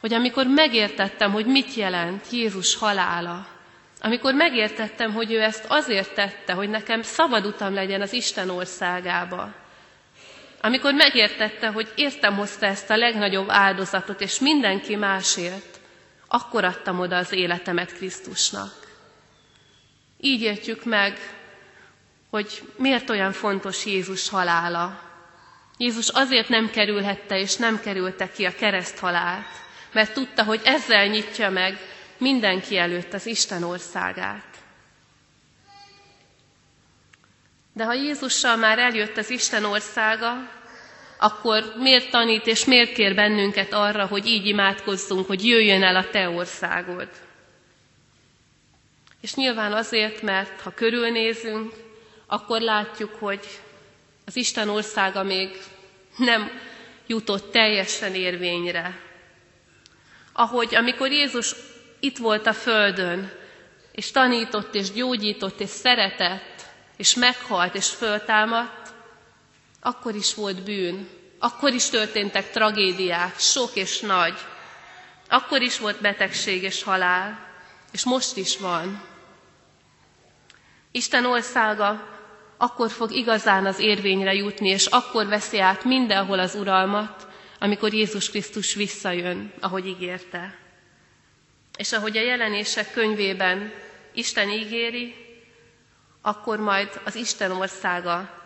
hogy 0.00 0.12
amikor 0.12 0.46
megértettem, 0.46 1.32
hogy 1.32 1.46
mit 1.46 1.74
jelent 1.74 2.30
Jézus 2.30 2.76
halála, 2.76 3.46
amikor 4.00 4.34
megértettem, 4.34 5.12
hogy 5.12 5.32
ő 5.32 5.42
ezt 5.42 5.64
azért 5.68 6.14
tette, 6.14 6.52
hogy 6.52 6.68
nekem 6.68 7.02
szabad 7.02 7.46
utam 7.46 7.74
legyen 7.74 8.00
az 8.00 8.12
Isten 8.12 8.50
országába, 8.50 9.54
amikor 10.60 10.94
megértette, 10.94 11.68
hogy 11.68 11.92
értem 11.94 12.36
hozta 12.36 12.66
ezt 12.66 12.90
a 12.90 12.96
legnagyobb 12.96 13.50
áldozatot, 13.50 14.20
és 14.20 14.38
mindenki 14.38 14.96
másért, 14.96 15.80
akkor 16.28 16.64
adtam 16.64 17.00
oda 17.00 17.16
az 17.16 17.32
életemet 17.32 17.92
Krisztusnak. 17.94 18.83
Így 20.20 20.40
értjük 20.40 20.84
meg, 20.84 21.18
hogy 22.30 22.62
miért 22.76 23.10
olyan 23.10 23.32
fontos 23.32 23.86
Jézus 23.86 24.28
halála. 24.28 25.00
Jézus 25.76 26.08
azért 26.08 26.48
nem 26.48 26.70
kerülhette 26.70 27.38
és 27.38 27.56
nem 27.56 27.80
kerülte 27.80 28.30
ki 28.30 28.44
a 28.44 28.54
kereszt 28.54 28.98
halált, 28.98 29.46
mert 29.92 30.12
tudta, 30.12 30.44
hogy 30.44 30.60
ezzel 30.64 31.06
nyitja 31.06 31.50
meg 31.50 31.78
mindenki 32.18 32.76
előtt 32.76 33.12
az 33.12 33.26
Isten 33.26 33.62
országát. 33.62 34.46
De 37.72 37.84
ha 37.84 37.94
Jézussal 37.94 38.56
már 38.56 38.78
eljött 38.78 39.16
az 39.16 39.30
Isten 39.30 39.64
országa, 39.64 40.50
akkor 41.18 41.74
miért 41.78 42.10
tanít 42.10 42.46
és 42.46 42.64
miért 42.64 42.92
kér 42.92 43.14
bennünket 43.14 43.72
arra, 43.72 44.06
hogy 44.06 44.26
így 44.26 44.46
imádkozzunk, 44.46 45.26
hogy 45.26 45.46
jöjjön 45.46 45.82
el 45.82 45.96
a 45.96 46.10
Te 46.10 46.28
országod? 46.28 47.08
És 49.24 49.34
nyilván 49.34 49.72
azért, 49.72 50.22
mert 50.22 50.60
ha 50.60 50.74
körülnézünk, 50.74 51.72
akkor 52.26 52.60
látjuk, 52.60 53.14
hogy 53.18 53.40
az 54.24 54.36
Isten 54.36 54.68
országa 54.68 55.22
még 55.22 55.56
nem 56.16 56.50
jutott 57.06 57.50
teljesen 57.50 58.14
érvényre. 58.14 59.00
Ahogy 60.32 60.74
amikor 60.74 61.10
Jézus 61.10 61.54
itt 62.00 62.16
volt 62.16 62.46
a 62.46 62.52
földön, 62.52 63.32
és 63.92 64.10
tanított, 64.10 64.74
és 64.74 64.92
gyógyított, 64.92 65.60
és 65.60 65.68
szeretett, 65.68 66.66
és 66.96 67.14
meghalt, 67.14 67.74
és 67.74 67.88
föltámadt, 67.88 68.88
akkor 69.80 70.14
is 70.14 70.34
volt 70.34 70.62
bűn, 70.62 71.08
akkor 71.38 71.72
is 71.72 71.88
történtek 71.88 72.50
tragédiák, 72.50 73.38
sok 73.38 73.70
és 73.74 74.00
nagy, 74.00 74.38
akkor 75.28 75.62
is 75.62 75.78
volt 75.78 76.00
betegség 76.00 76.62
és 76.62 76.82
halál, 76.82 77.52
és 77.92 78.04
most 78.04 78.36
is 78.36 78.58
van. 78.58 79.12
Isten 80.96 81.24
országa 81.26 82.08
akkor 82.56 82.90
fog 82.90 83.12
igazán 83.12 83.66
az 83.66 83.78
érvényre 83.78 84.34
jutni, 84.34 84.68
és 84.68 84.86
akkor 84.86 85.26
veszi 85.26 85.58
át 85.58 85.84
mindenhol 85.84 86.38
az 86.38 86.54
uralmat, 86.54 87.26
amikor 87.58 87.92
Jézus 87.92 88.30
Krisztus 88.30 88.74
visszajön, 88.74 89.52
ahogy 89.60 89.86
ígérte. 89.86 90.58
És 91.76 91.92
ahogy 91.92 92.16
a 92.16 92.20
jelenések 92.20 92.92
könyvében 92.92 93.72
Isten 94.12 94.48
ígéri, 94.50 95.14
akkor 96.22 96.58
majd 96.58 97.00
az 97.04 97.14
Isten 97.14 97.50
országa 97.50 98.44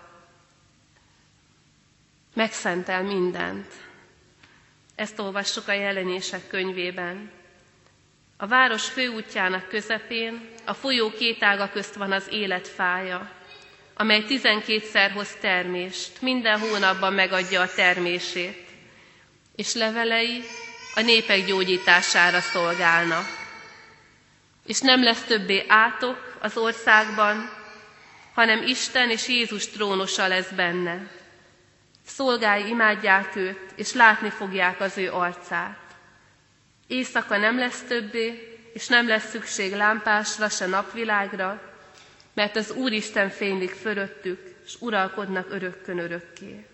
megszentel 2.34 3.02
mindent. 3.02 3.72
Ezt 4.94 5.18
olvassuk 5.18 5.68
a 5.68 5.72
jelenések 5.72 6.48
könyvében. 6.48 7.30
A 8.36 8.46
város 8.46 8.88
főútjának 8.88 9.68
közepén, 9.68 10.56
a 10.68 10.74
folyó 10.74 11.10
két 11.10 11.42
ága 11.42 11.70
közt 11.70 11.94
van 11.94 12.12
az 12.12 12.26
élet 12.30 12.68
fája, 12.68 13.30
amely 13.94 14.22
tizenkétszer 14.22 15.10
hoz 15.10 15.36
termést, 15.40 16.20
minden 16.20 16.58
hónapban 16.58 17.12
megadja 17.12 17.60
a 17.60 17.74
termését, 17.74 18.66
és 19.56 19.74
levelei 19.74 20.42
a 20.94 21.00
népek 21.00 21.46
gyógyítására 21.46 22.40
szolgálnak. 22.40 23.26
És 24.66 24.80
nem 24.80 25.02
lesz 25.02 25.22
többé 25.22 25.64
átok 25.68 26.36
az 26.40 26.56
országban, 26.56 27.50
hanem 28.34 28.62
Isten 28.62 29.10
és 29.10 29.28
Jézus 29.28 29.68
trónosa 29.68 30.26
lesz 30.26 30.50
benne. 30.50 31.10
Szolgái 32.06 32.68
imádják 32.68 33.36
őt, 33.36 33.72
és 33.76 33.92
látni 33.92 34.30
fogják 34.30 34.80
az 34.80 34.98
ő 34.98 35.12
arcát. 35.12 35.78
Éjszaka 36.86 37.36
nem 37.36 37.58
lesz 37.58 37.82
többé, 37.88 38.47
és 38.72 38.86
nem 38.86 39.08
lesz 39.08 39.30
szükség 39.30 39.74
lámpásra, 39.74 40.48
se 40.48 40.66
napvilágra, 40.66 41.62
mert 42.34 42.56
az 42.56 42.70
Úristen 42.70 43.28
fénylik 43.30 43.70
fölöttük, 43.70 44.54
és 44.64 44.74
uralkodnak 44.80 45.50
örökkön 45.50 45.98
örökké. 45.98 46.66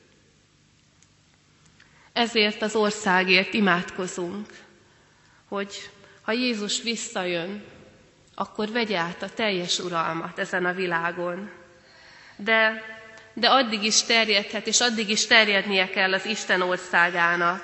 Ezért 2.12 2.62
az 2.62 2.74
országért 2.74 3.54
imádkozunk, 3.54 4.46
hogy 5.48 5.90
ha 6.22 6.32
Jézus 6.32 6.82
visszajön, 6.82 7.64
akkor 8.34 8.70
vegye 8.70 8.98
át 8.98 9.22
a 9.22 9.28
teljes 9.34 9.78
uralmat 9.78 10.38
ezen 10.38 10.64
a 10.64 10.72
világon. 10.72 11.50
De, 12.36 12.82
de 13.34 13.48
addig 13.48 13.82
is 13.82 14.02
terjedhet, 14.02 14.66
és 14.66 14.80
addig 14.80 15.08
is 15.08 15.26
terjednie 15.26 15.90
kell 15.90 16.12
az 16.14 16.24
Isten 16.26 16.60
országának. 16.60 17.62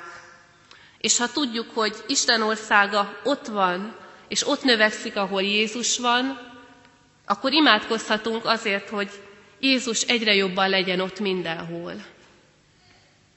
És 0.99 1.19
ha 1.19 1.31
tudjuk, 1.33 1.71
hogy 1.75 1.97
Isten 2.07 2.43
országa 2.43 3.19
ott 3.25 3.47
van, 3.47 3.97
és 4.31 4.49
ott 4.49 4.63
növekszik, 4.63 5.17
ahol 5.17 5.43
Jézus 5.43 5.99
van, 5.99 6.39
akkor 7.27 7.53
imádkozhatunk 7.53 8.45
azért, 8.45 8.89
hogy 8.89 9.11
Jézus 9.61 10.03
egyre 10.03 10.35
jobban 10.35 10.69
legyen 10.69 11.01
ott 11.01 11.21
mindenhol. 11.21 11.95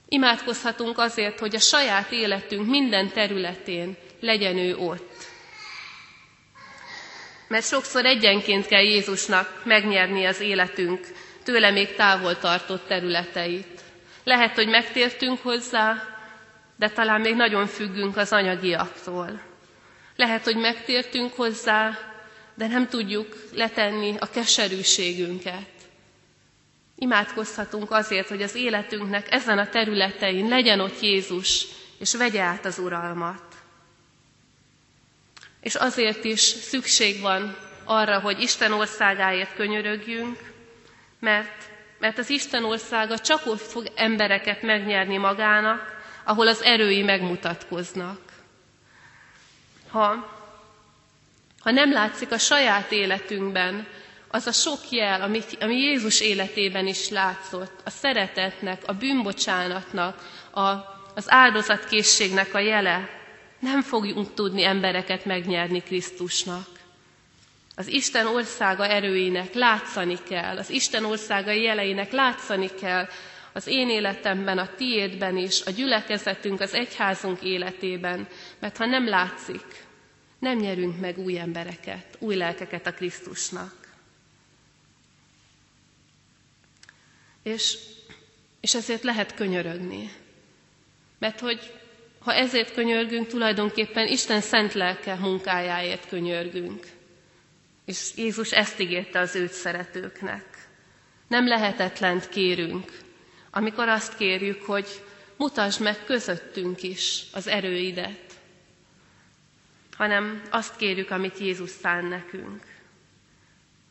Imádkozhatunk 0.08 0.98
azért, 1.00 1.40
hogy 1.40 1.56
a 1.56 1.60
saját 1.60 2.12
életünk 2.12 2.70
minden 2.70 3.12
területén 3.12 3.98
legyen 4.20 4.58
ő 4.58 4.76
ott. 4.76 5.24
Mert 7.48 7.66
sokszor 7.66 8.06
egyenként 8.06 8.66
kell 8.66 8.84
Jézusnak 8.84 9.62
megnyerni 9.66 10.26
az 10.26 10.40
életünk 10.40 11.08
tőle 11.44 11.72
még 11.72 11.96
távol 11.96 12.38
tartott 12.38 12.88
területeit. 12.88 13.82
Lehet, 14.24 14.56
hogy 14.56 14.68
megtértünk 14.68 15.40
hozzá, 15.42 16.08
de 16.78 16.90
talán 16.90 17.22
még 17.22 17.36
nagyon 17.36 17.68
függünk 17.68 18.18
az 18.18 18.32
anyagiaktól. 18.32 19.53
Lehet, 20.16 20.44
hogy 20.44 20.56
megtértünk 20.58 21.34
hozzá, 21.34 21.98
de 22.56 22.68
nem 22.68 22.88
tudjuk 22.88 23.36
letenni 23.54 24.16
a 24.20 24.30
keserűségünket. 24.30 25.68
Imádkozhatunk 26.96 27.92
azért, 27.92 28.28
hogy 28.28 28.42
az 28.42 28.56
életünknek 28.56 29.32
ezen 29.32 29.58
a 29.58 29.70
területein 29.70 30.48
legyen 30.48 30.80
ott 30.80 31.00
Jézus, 31.02 31.66
és 32.00 32.16
vegye 32.16 32.42
át 32.42 32.66
az 32.66 32.80
uralmat. 32.80 33.44
És 35.62 35.76
azért 35.76 36.24
is 36.24 36.40
szükség 36.40 37.22
van 37.22 37.58
arra, 37.84 38.20
hogy 38.20 38.40
Isten 38.42 38.72
országáért 38.72 39.56
könyörögjünk, 39.56 40.40
mert, 41.20 41.64
mert 42.00 42.18
az 42.18 42.30
Isten 42.30 42.64
országa 42.64 43.20
csak 43.20 43.46
ott 43.46 43.62
fog 43.62 43.92
embereket 43.96 44.62
megnyerni 44.62 45.18
magának, 45.18 46.02
ahol 46.24 46.48
az 46.48 46.62
erői 46.62 47.02
megmutatkoznak. 47.02 48.33
Ha, 49.94 50.30
ha 51.60 51.72
nem 51.72 51.92
látszik 51.92 52.32
a 52.32 52.38
saját 52.38 52.92
életünkben 52.92 53.88
az 54.28 54.48
a 54.48 54.52
sok 54.52 54.90
jel, 54.90 55.22
ami, 55.22 55.42
ami 55.60 55.76
Jézus 55.76 56.22
életében 56.22 56.88
is 56.88 57.10
látszott, 57.10 57.82
a 57.86 57.90
szeretetnek, 57.90 58.82
a 58.86 58.94
bűnbocsánatnak, 58.94 60.30
a, 60.52 60.62
az 61.16 61.26
áldozatkészségnek 61.26 62.54
a 62.54 62.60
jele, 62.60 63.10
nem 63.60 63.82
fogjunk 63.82 64.34
tudni 64.34 64.64
embereket 64.64 65.26
megnyerni 65.26 65.84
Krisztusnak. 65.84 66.68
Az 67.76 67.88
Isten 67.88 68.28
országa 68.28 68.88
erőinek 68.88 69.54
látszani 69.54 70.18
kell, 70.28 70.58
az 70.58 70.70
Isten 70.70 71.06
országa 71.06 71.52
jeleinek 71.52 72.12
látszani 72.12 72.70
kell 72.80 73.08
az 73.54 73.68
én 73.68 73.90
életemben, 73.90 74.58
a 74.58 74.70
tiédben 74.76 75.38
is, 75.38 75.62
a 75.66 75.70
gyülekezetünk, 75.70 76.62
az 76.62 76.74
egyházunk 76.74 77.42
életében, 77.42 78.28
mert 78.60 78.78
ha 78.78 78.86
nem 78.86 79.08
látszik, 79.08 79.83
nem 80.44 80.58
nyerünk 80.58 81.00
meg 81.00 81.18
új 81.18 81.40
embereket, 81.40 82.16
új 82.20 82.36
lelkeket 82.36 82.88
a 82.88 82.94
Krisztusnak. 82.94 83.74
És, 87.44 87.78
és 88.60 88.76
ezért 88.76 89.04
lehet 89.04 89.34
könyörögni. 89.36 90.12
Mert 91.20 91.40
hogy 91.40 91.74
ha 92.20 92.34
ezért 92.34 92.74
könyörgünk, 92.74 93.28
tulajdonképpen 93.28 94.08
Isten 94.08 94.42
szent 94.42 94.74
lelke 94.74 95.16
munkájáért 95.16 96.08
könyörgünk. 96.08 96.86
És 97.86 98.12
Jézus 98.16 98.52
ezt 98.52 98.80
ígérte 98.80 99.20
az 99.20 99.36
őt 99.36 99.52
szeretőknek. 99.52 100.46
Nem 101.28 101.48
lehetetlent 101.48 102.30
kérünk, 102.30 102.98
amikor 103.52 103.88
azt 103.88 104.18
kérjük, 104.18 104.62
hogy 104.64 104.88
mutasd 105.38 105.82
meg 105.82 106.04
közöttünk 106.06 106.84
is 106.84 107.24
az 107.34 107.48
erőidet, 107.48 108.33
hanem 109.98 110.42
azt 110.50 110.76
kérjük, 110.76 111.12
amit 111.12 111.38
Jézus 111.38 111.70
szán 111.70 112.06
nekünk. 112.06 112.64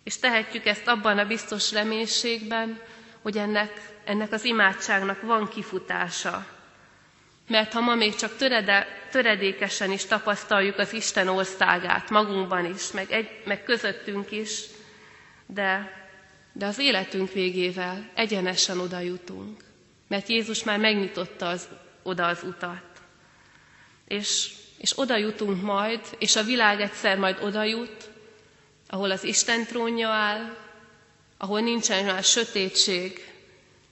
És 0.02 0.18
tehetjük 0.18 0.66
ezt 0.66 0.86
abban 0.86 1.18
a 1.18 1.26
biztos 1.26 1.72
reménységben, 1.72 2.80
hogy 3.22 3.36
ennek, 3.36 3.70
ennek 4.04 4.32
az 4.32 4.44
imádságnak 4.44 5.20
van 5.20 5.48
kifutása. 5.48 6.46
Mert 7.48 7.72
ha 7.72 7.80
ma 7.80 7.94
még 7.94 8.14
csak 8.14 8.36
törede, 8.36 8.86
töredékesen 9.10 9.90
is 9.92 10.04
tapasztaljuk 10.04 10.78
az 10.78 10.92
Isten 10.92 11.28
országát, 11.28 12.10
magunkban 12.10 12.64
is, 12.74 12.90
meg, 12.90 13.10
egy, 13.10 13.42
meg 13.44 13.62
közöttünk 13.62 14.30
is, 14.30 14.60
de, 15.46 16.00
de 16.52 16.66
az 16.66 16.78
életünk 16.78 17.32
végével 17.32 18.10
egyenesen 18.14 18.78
oda 18.78 19.00
jutunk. 19.00 19.64
Mert 20.08 20.28
Jézus 20.28 20.64
már 20.64 20.78
megnyitotta 20.78 21.48
az, 21.48 21.68
oda 22.02 22.26
az 22.26 22.42
utat. 22.42 22.82
És, 24.08 24.52
és 24.82 24.98
oda 24.98 25.16
jutunk 25.16 25.62
majd, 25.62 26.00
és 26.18 26.36
a 26.36 26.42
világ 26.42 26.80
egyszer 26.80 27.18
majd 27.18 27.38
oda 27.42 27.62
jut, 27.64 28.10
ahol 28.88 29.10
az 29.10 29.24
Isten 29.24 29.64
trónja 29.64 30.08
áll, 30.08 30.56
ahol 31.36 31.60
nincsen 31.60 32.04
már 32.04 32.24
sötétség, 32.24 33.32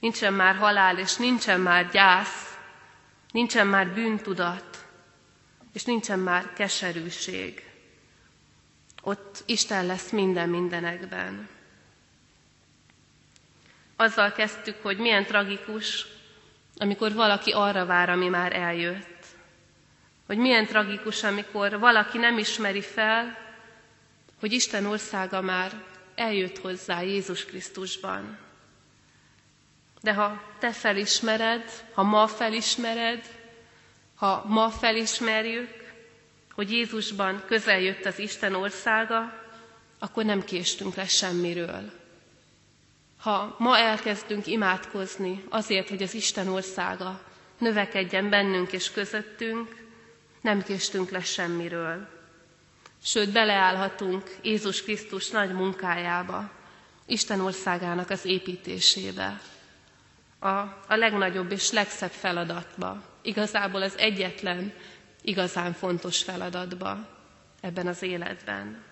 nincsen 0.00 0.32
már 0.32 0.54
halál, 0.56 0.98
és 0.98 1.16
nincsen 1.16 1.60
már 1.60 1.90
gyász, 1.90 2.56
nincsen 3.32 3.66
már 3.66 3.88
bűntudat, 3.88 4.86
és 5.72 5.84
nincsen 5.84 6.18
már 6.18 6.52
keserűség. 6.52 7.64
Ott 9.02 9.42
Isten 9.46 9.86
lesz 9.86 10.10
minden 10.10 10.48
mindenekben. 10.48 11.48
Azzal 13.96 14.32
kezdtük, 14.32 14.82
hogy 14.82 14.98
milyen 14.98 15.24
tragikus, 15.24 16.06
amikor 16.76 17.12
valaki 17.12 17.50
arra 17.50 17.86
vár, 17.86 18.10
ami 18.10 18.28
már 18.28 18.52
eljött. 18.56 19.09
Hogy 20.30 20.38
milyen 20.38 20.66
tragikus, 20.66 21.22
amikor 21.22 21.78
valaki 21.78 22.18
nem 22.18 22.38
ismeri 22.38 22.80
fel, 22.80 23.38
hogy 24.40 24.52
Isten 24.52 24.86
országa 24.86 25.40
már 25.40 25.84
eljött 26.14 26.58
hozzá 26.58 27.00
Jézus 27.02 27.44
Krisztusban. 27.44 28.38
De 30.00 30.14
ha 30.14 30.42
te 30.58 30.72
felismered, 30.72 31.70
ha 31.94 32.02
ma 32.02 32.26
felismered, 32.26 33.24
ha 34.14 34.44
ma 34.46 34.68
felismerjük, 34.70 35.92
hogy 36.52 36.70
Jézusban 36.70 37.42
közel 37.46 37.80
jött 37.80 38.04
az 38.04 38.18
Isten 38.18 38.54
országa, 38.54 39.42
akkor 39.98 40.24
nem 40.24 40.44
késtünk 40.44 40.94
le 40.94 41.06
semmiről. 41.06 41.92
Ha 43.20 43.56
ma 43.58 43.78
elkezdünk 43.78 44.46
imádkozni 44.46 45.44
azért, 45.48 45.88
hogy 45.88 46.02
az 46.02 46.14
Isten 46.14 46.48
országa 46.48 47.22
növekedjen 47.58 48.30
bennünk 48.30 48.72
és 48.72 48.90
közöttünk, 48.90 49.88
nem 50.40 50.62
késtünk 50.62 51.10
le 51.10 51.20
semmiről 51.20 52.18
sőt 53.02 53.32
beleállhatunk 53.32 54.36
Jézus 54.42 54.82
Krisztus 54.82 55.30
nagy 55.30 55.52
munkájába, 55.52 56.50
Isten 57.06 57.40
országának 57.40 58.10
az 58.10 58.24
építésébe, 58.24 59.40
a, 60.38 60.48
a 60.48 60.84
legnagyobb 60.88 61.52
és 61.52 61.70
legszebb 61.70 62.10
feladatba, 62.10 63.02
igazából 63.22 63.82
az 63.82 63.98
egyetlen, 63.98 64.72
igazán 65.22 65.72
fontos 65.72 66.22
feladatba 66.22 67.08
ebben 67.60 67.86
az 67.86 68.02
életben. 68.02 68.82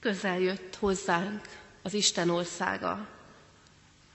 Közel 0.00 0.38
jött 0.38 0.76
hozzánk 0.76 1.40
az 1.82 1.94
Isten 1.94 2.30
országa. 2.30 3.06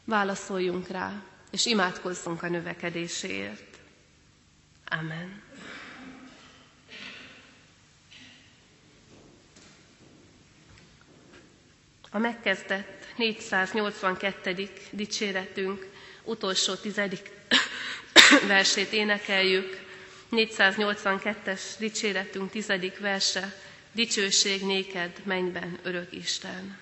Válaszoljunk 0.06 0.88
rá, 0.88 1.22
és 1.52 1.66
imádkozzunk 1.66 2.44
a 2.44 2.50
növekedéséért. 2.50 3.71
Amen. 4.92 5.42
A 12.12 12.18
megkezdett 12.18 13.06
482. 13.18 14.70
dicséretünk 14.92 15.88
utolsó 16.24 16.74
tizedik 16.76 17.32
versét 18.48 18.92
énekeljük. 18.92 19.80
482-es 20.32 21.62
dicséretünk 21.80 22.52
tizedik 22.52 23.00
verse, 23.00 23.56
dicsőség 23.92 24.62
néked 24.66 25.12
mennyben 25.24 25.80
örök 25.84 26.12
Isten. 26.14 26.78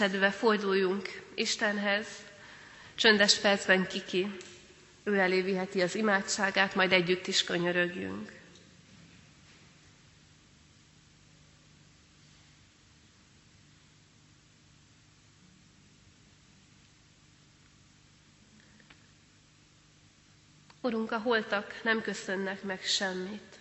Elcsöndesedve 0.00 0.30
forduljunk 0.30 1.22
Istenhez, 1.34 2.06
csöndes 2.94 3.38
percben 3.38 3.86
kiki, 3.86 4.36
ő 5.04 5.18
elé 5.18 5.40
viheti 5.40 5.82
az 5.82 5.94
imádságát, 5.94 6.74
majd 6.74 6.92
együtt 6.92 7.26
is 7.26 7.44
könyörögjünk. 7.44 8.32
Urunk, 20.80 21.12
a 21.12 21.18
holtak 21.18 21.80
nem 21.82 22.02
köszönnek 22.02 22.62
meg 22.62 22.82
semmit. 22.82 23.58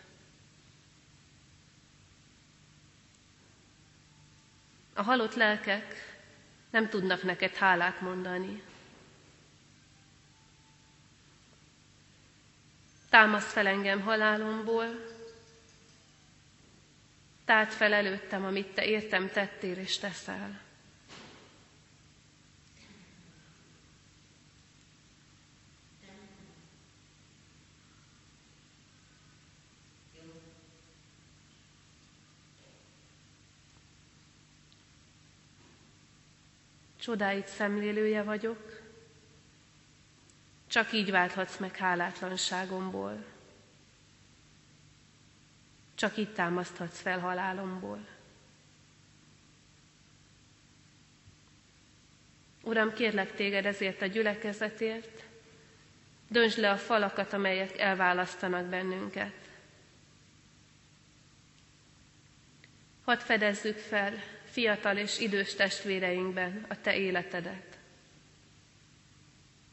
A 4.94 5.02
halott 5.02 5.36
lelkek 5.36 6.10
nem 6.70 6.90
tudnak 6.90 7.24
neked 7.24 7.54
hálát 7.56 8.02
mondani. 8.02 8.64
Támaszt 13.10 13.52
fel 13.52 13.68
engem 13.68 14.02
halálomból, 14.02 14.86
tárt 17.46 17.74
fel 17.74 17.94
előttem, 17.94 18.46
amit 18.46 18.74
te 18.74 18.86
értem 18.86 19.30
tettél 19.30 19.78
és 19.78 19.98
teszel. 19.98 20.69
Csodáit 37.10 37.48
szemlélője 37.48 38.24
vagyok, 38.24 38.82
csak 40.68 40.92
így 40.94 41.12
válthatsz 41.12 41.58
meg 41.58 41.76
hálátlanságomból. 41.76 43.26
Csak 45.96 46.18
így 46.18 46.34
támaszthatsz 46.34 47.00
fel 47.02 47.20
halálomból. 47.20 48.08
Uram, 52.64 52.94
kérlek 52.94 53.36
téged 53.36 53.66
ezért 53.66 54.02
a 54.02 54.06
gyülekezetért, 54.06 55.24
döntsd 56.28 56.60
le 56.60 56.72
a 56.72 56.78
falakat, 56.78 57.34
amelyek 57.34 57.78
elválasztanak 57.78 58.66
bennünket. 58.66 59.34
Hadd 63.04 63.18
fedezzük 63.18 63.78
fel 63.78 64.14
fiatal 64.60 64.98
és 64.98 65.20
idős 65.20 65.56
testvéreinkben 65.56 66.66
a 66.70 66.82
Te 66.82 66.96
életedet. 66.96 67.78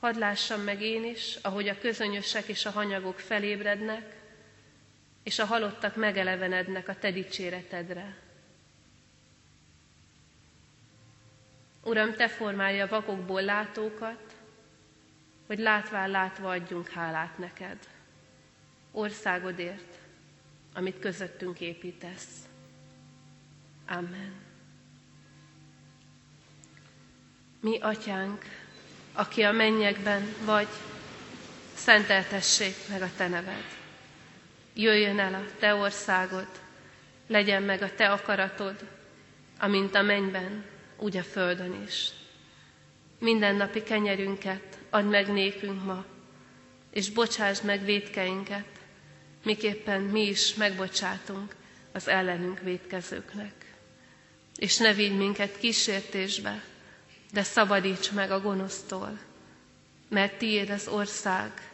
Hadd 0.01 0.18
lássam 0.18 0.61
meg 0.61 0.83
én 0.83 1.05
is, 1.05 1.38
ahogy 1.42 1.68
a 1.68 1.79
közönösek 1.79 2.46
és 2.46 2.66
a 2.66 2.70
hanyagok 2.70 3.18
felébrednek, 3.18 4.14
és 5.22 5.38
a 5.38 5.44
halottak 5.44 5.96
megelevenednek 5.96 6.88
a 6.88 6.94
Te 6.94 7.11
dicséretedre. 7.11 8.16
Uram, 11.83 12.14
Te 12.14 12.29
formálja 12.29 12.87
vakokból 12.87 13.42
látókat, 13.42 14.37
hogy 15.46 15.59
látván 15.59 16.11
látva 16.11 16.51
adjunk 16.51 16.88
hálát 16.88 17.38
neked. 17.38 17.79
Országodért, 18.90 19.99
amit 20.75 20.99
közöttünk 20.99 21.61
építesz. 21.61 22.49
Amen. 23.87 24.46
Mi, 27.66 27.79
atyánk, 27.81 28.44
aki 29.12 29.42
a 29.42 29.52
mennyekben 29.52 30.35
vagy, 30.44 30.68
szenteltessék 31.74 32.74
meg 32.88 33.02
a 33.02 33.11
te 33.16 33.29
neved. 33.29 33.64
Jöjjön 34.74 35.18
el 35.18 35.35
a 35.35 35.44
te 35.59 35.74
országod, 35.74 36.46
legyen 37.26 37.62
meg 37.62 37.83
a 37.83 37.94
te 37.94 38.11
akaratod, 38.12 38.76
amint 39.59 39.94
a 39.94 40.02
mennyben, 40.02 40.64
úgy 40.96 41.16
a 41.16 41.22
földön 41.22 41.83
is. 41.87 42.09
Minden 43.18 43.55
napi 43.57 43.83
kenyerünket 43.83 44.79
add 44.90 45.05
meg 45.05 45.33
nékünk 45.33 45.85
ma, 45.85 46.05
és 46.90 47.11
bocsásd 47.11 47.64
meg 47.64 47.85
védkeinket, 47.85 48.68
miképpen 49.44 50.00
mi 50.02 50.20
is 50.26 50.55
megbocsátunk 50.55 51.55
az 51.92 52.09
ellenünk 52.09 52.61
védkezőknek. 52.61 53.74
És 54.57 54.76
ne 54.76 54.92
vigy 54.92 55.16
minket 55.16 55.59
kísértésbe, 55.59 56.62
de 57.37 57.42
szabadíts 57.42 58.11
meg 58.12 58.31
a 58.31 58.40
gonosztól, 58.40 59.18
mert 60.09 60.38
tiéd 60.38 60.70
az 60.70 60.88
ország, 60.88 61.70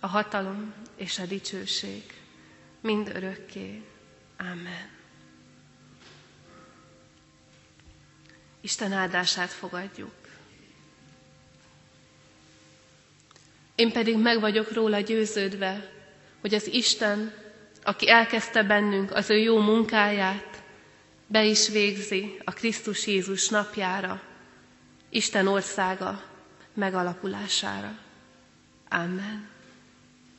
a 0.00 0.06
hatalom 0.06 0.74
és 0.96 1.18
a 1.18 1.26
dicsőség, 1.26 2.02
mind 2.80 3.10
örökké. 3.14 3.82
Amen. 4.38 4.88
Isten 8.60 8.92
áldását 8.92 9.50
fogadjuk. 9.50 10.14
Én 13.74 13.92
pedig 13.92 14.16
meg 14.16 14.40
vagyok 14.40 14.72
róla 14.72 15.00
győződve, 15.00 15.90
hogy 16.40 16.54
az 16.54 16.66
Isten, 16.66 17.34
aki 17.82 18.10
elkezdte 18.10 18.62
bennünk 18.62 19.12
az 19.12 19.30
ő 19.30 19.36
jó 19.38 19.58
munkáját, 19.60 20.62
be 21.26 21.44
is 21.44 21.68
végzi 21.68 22.40
a 22.44 22.52
Krisztus 22.52 23.06
Jézus 23.06 23.48
napjára, 23.48 24.28
Isten 25.10 25.46
országa 25.46 26.22
megalakulására. 26.74 27.98
Amen. 28.88 29.49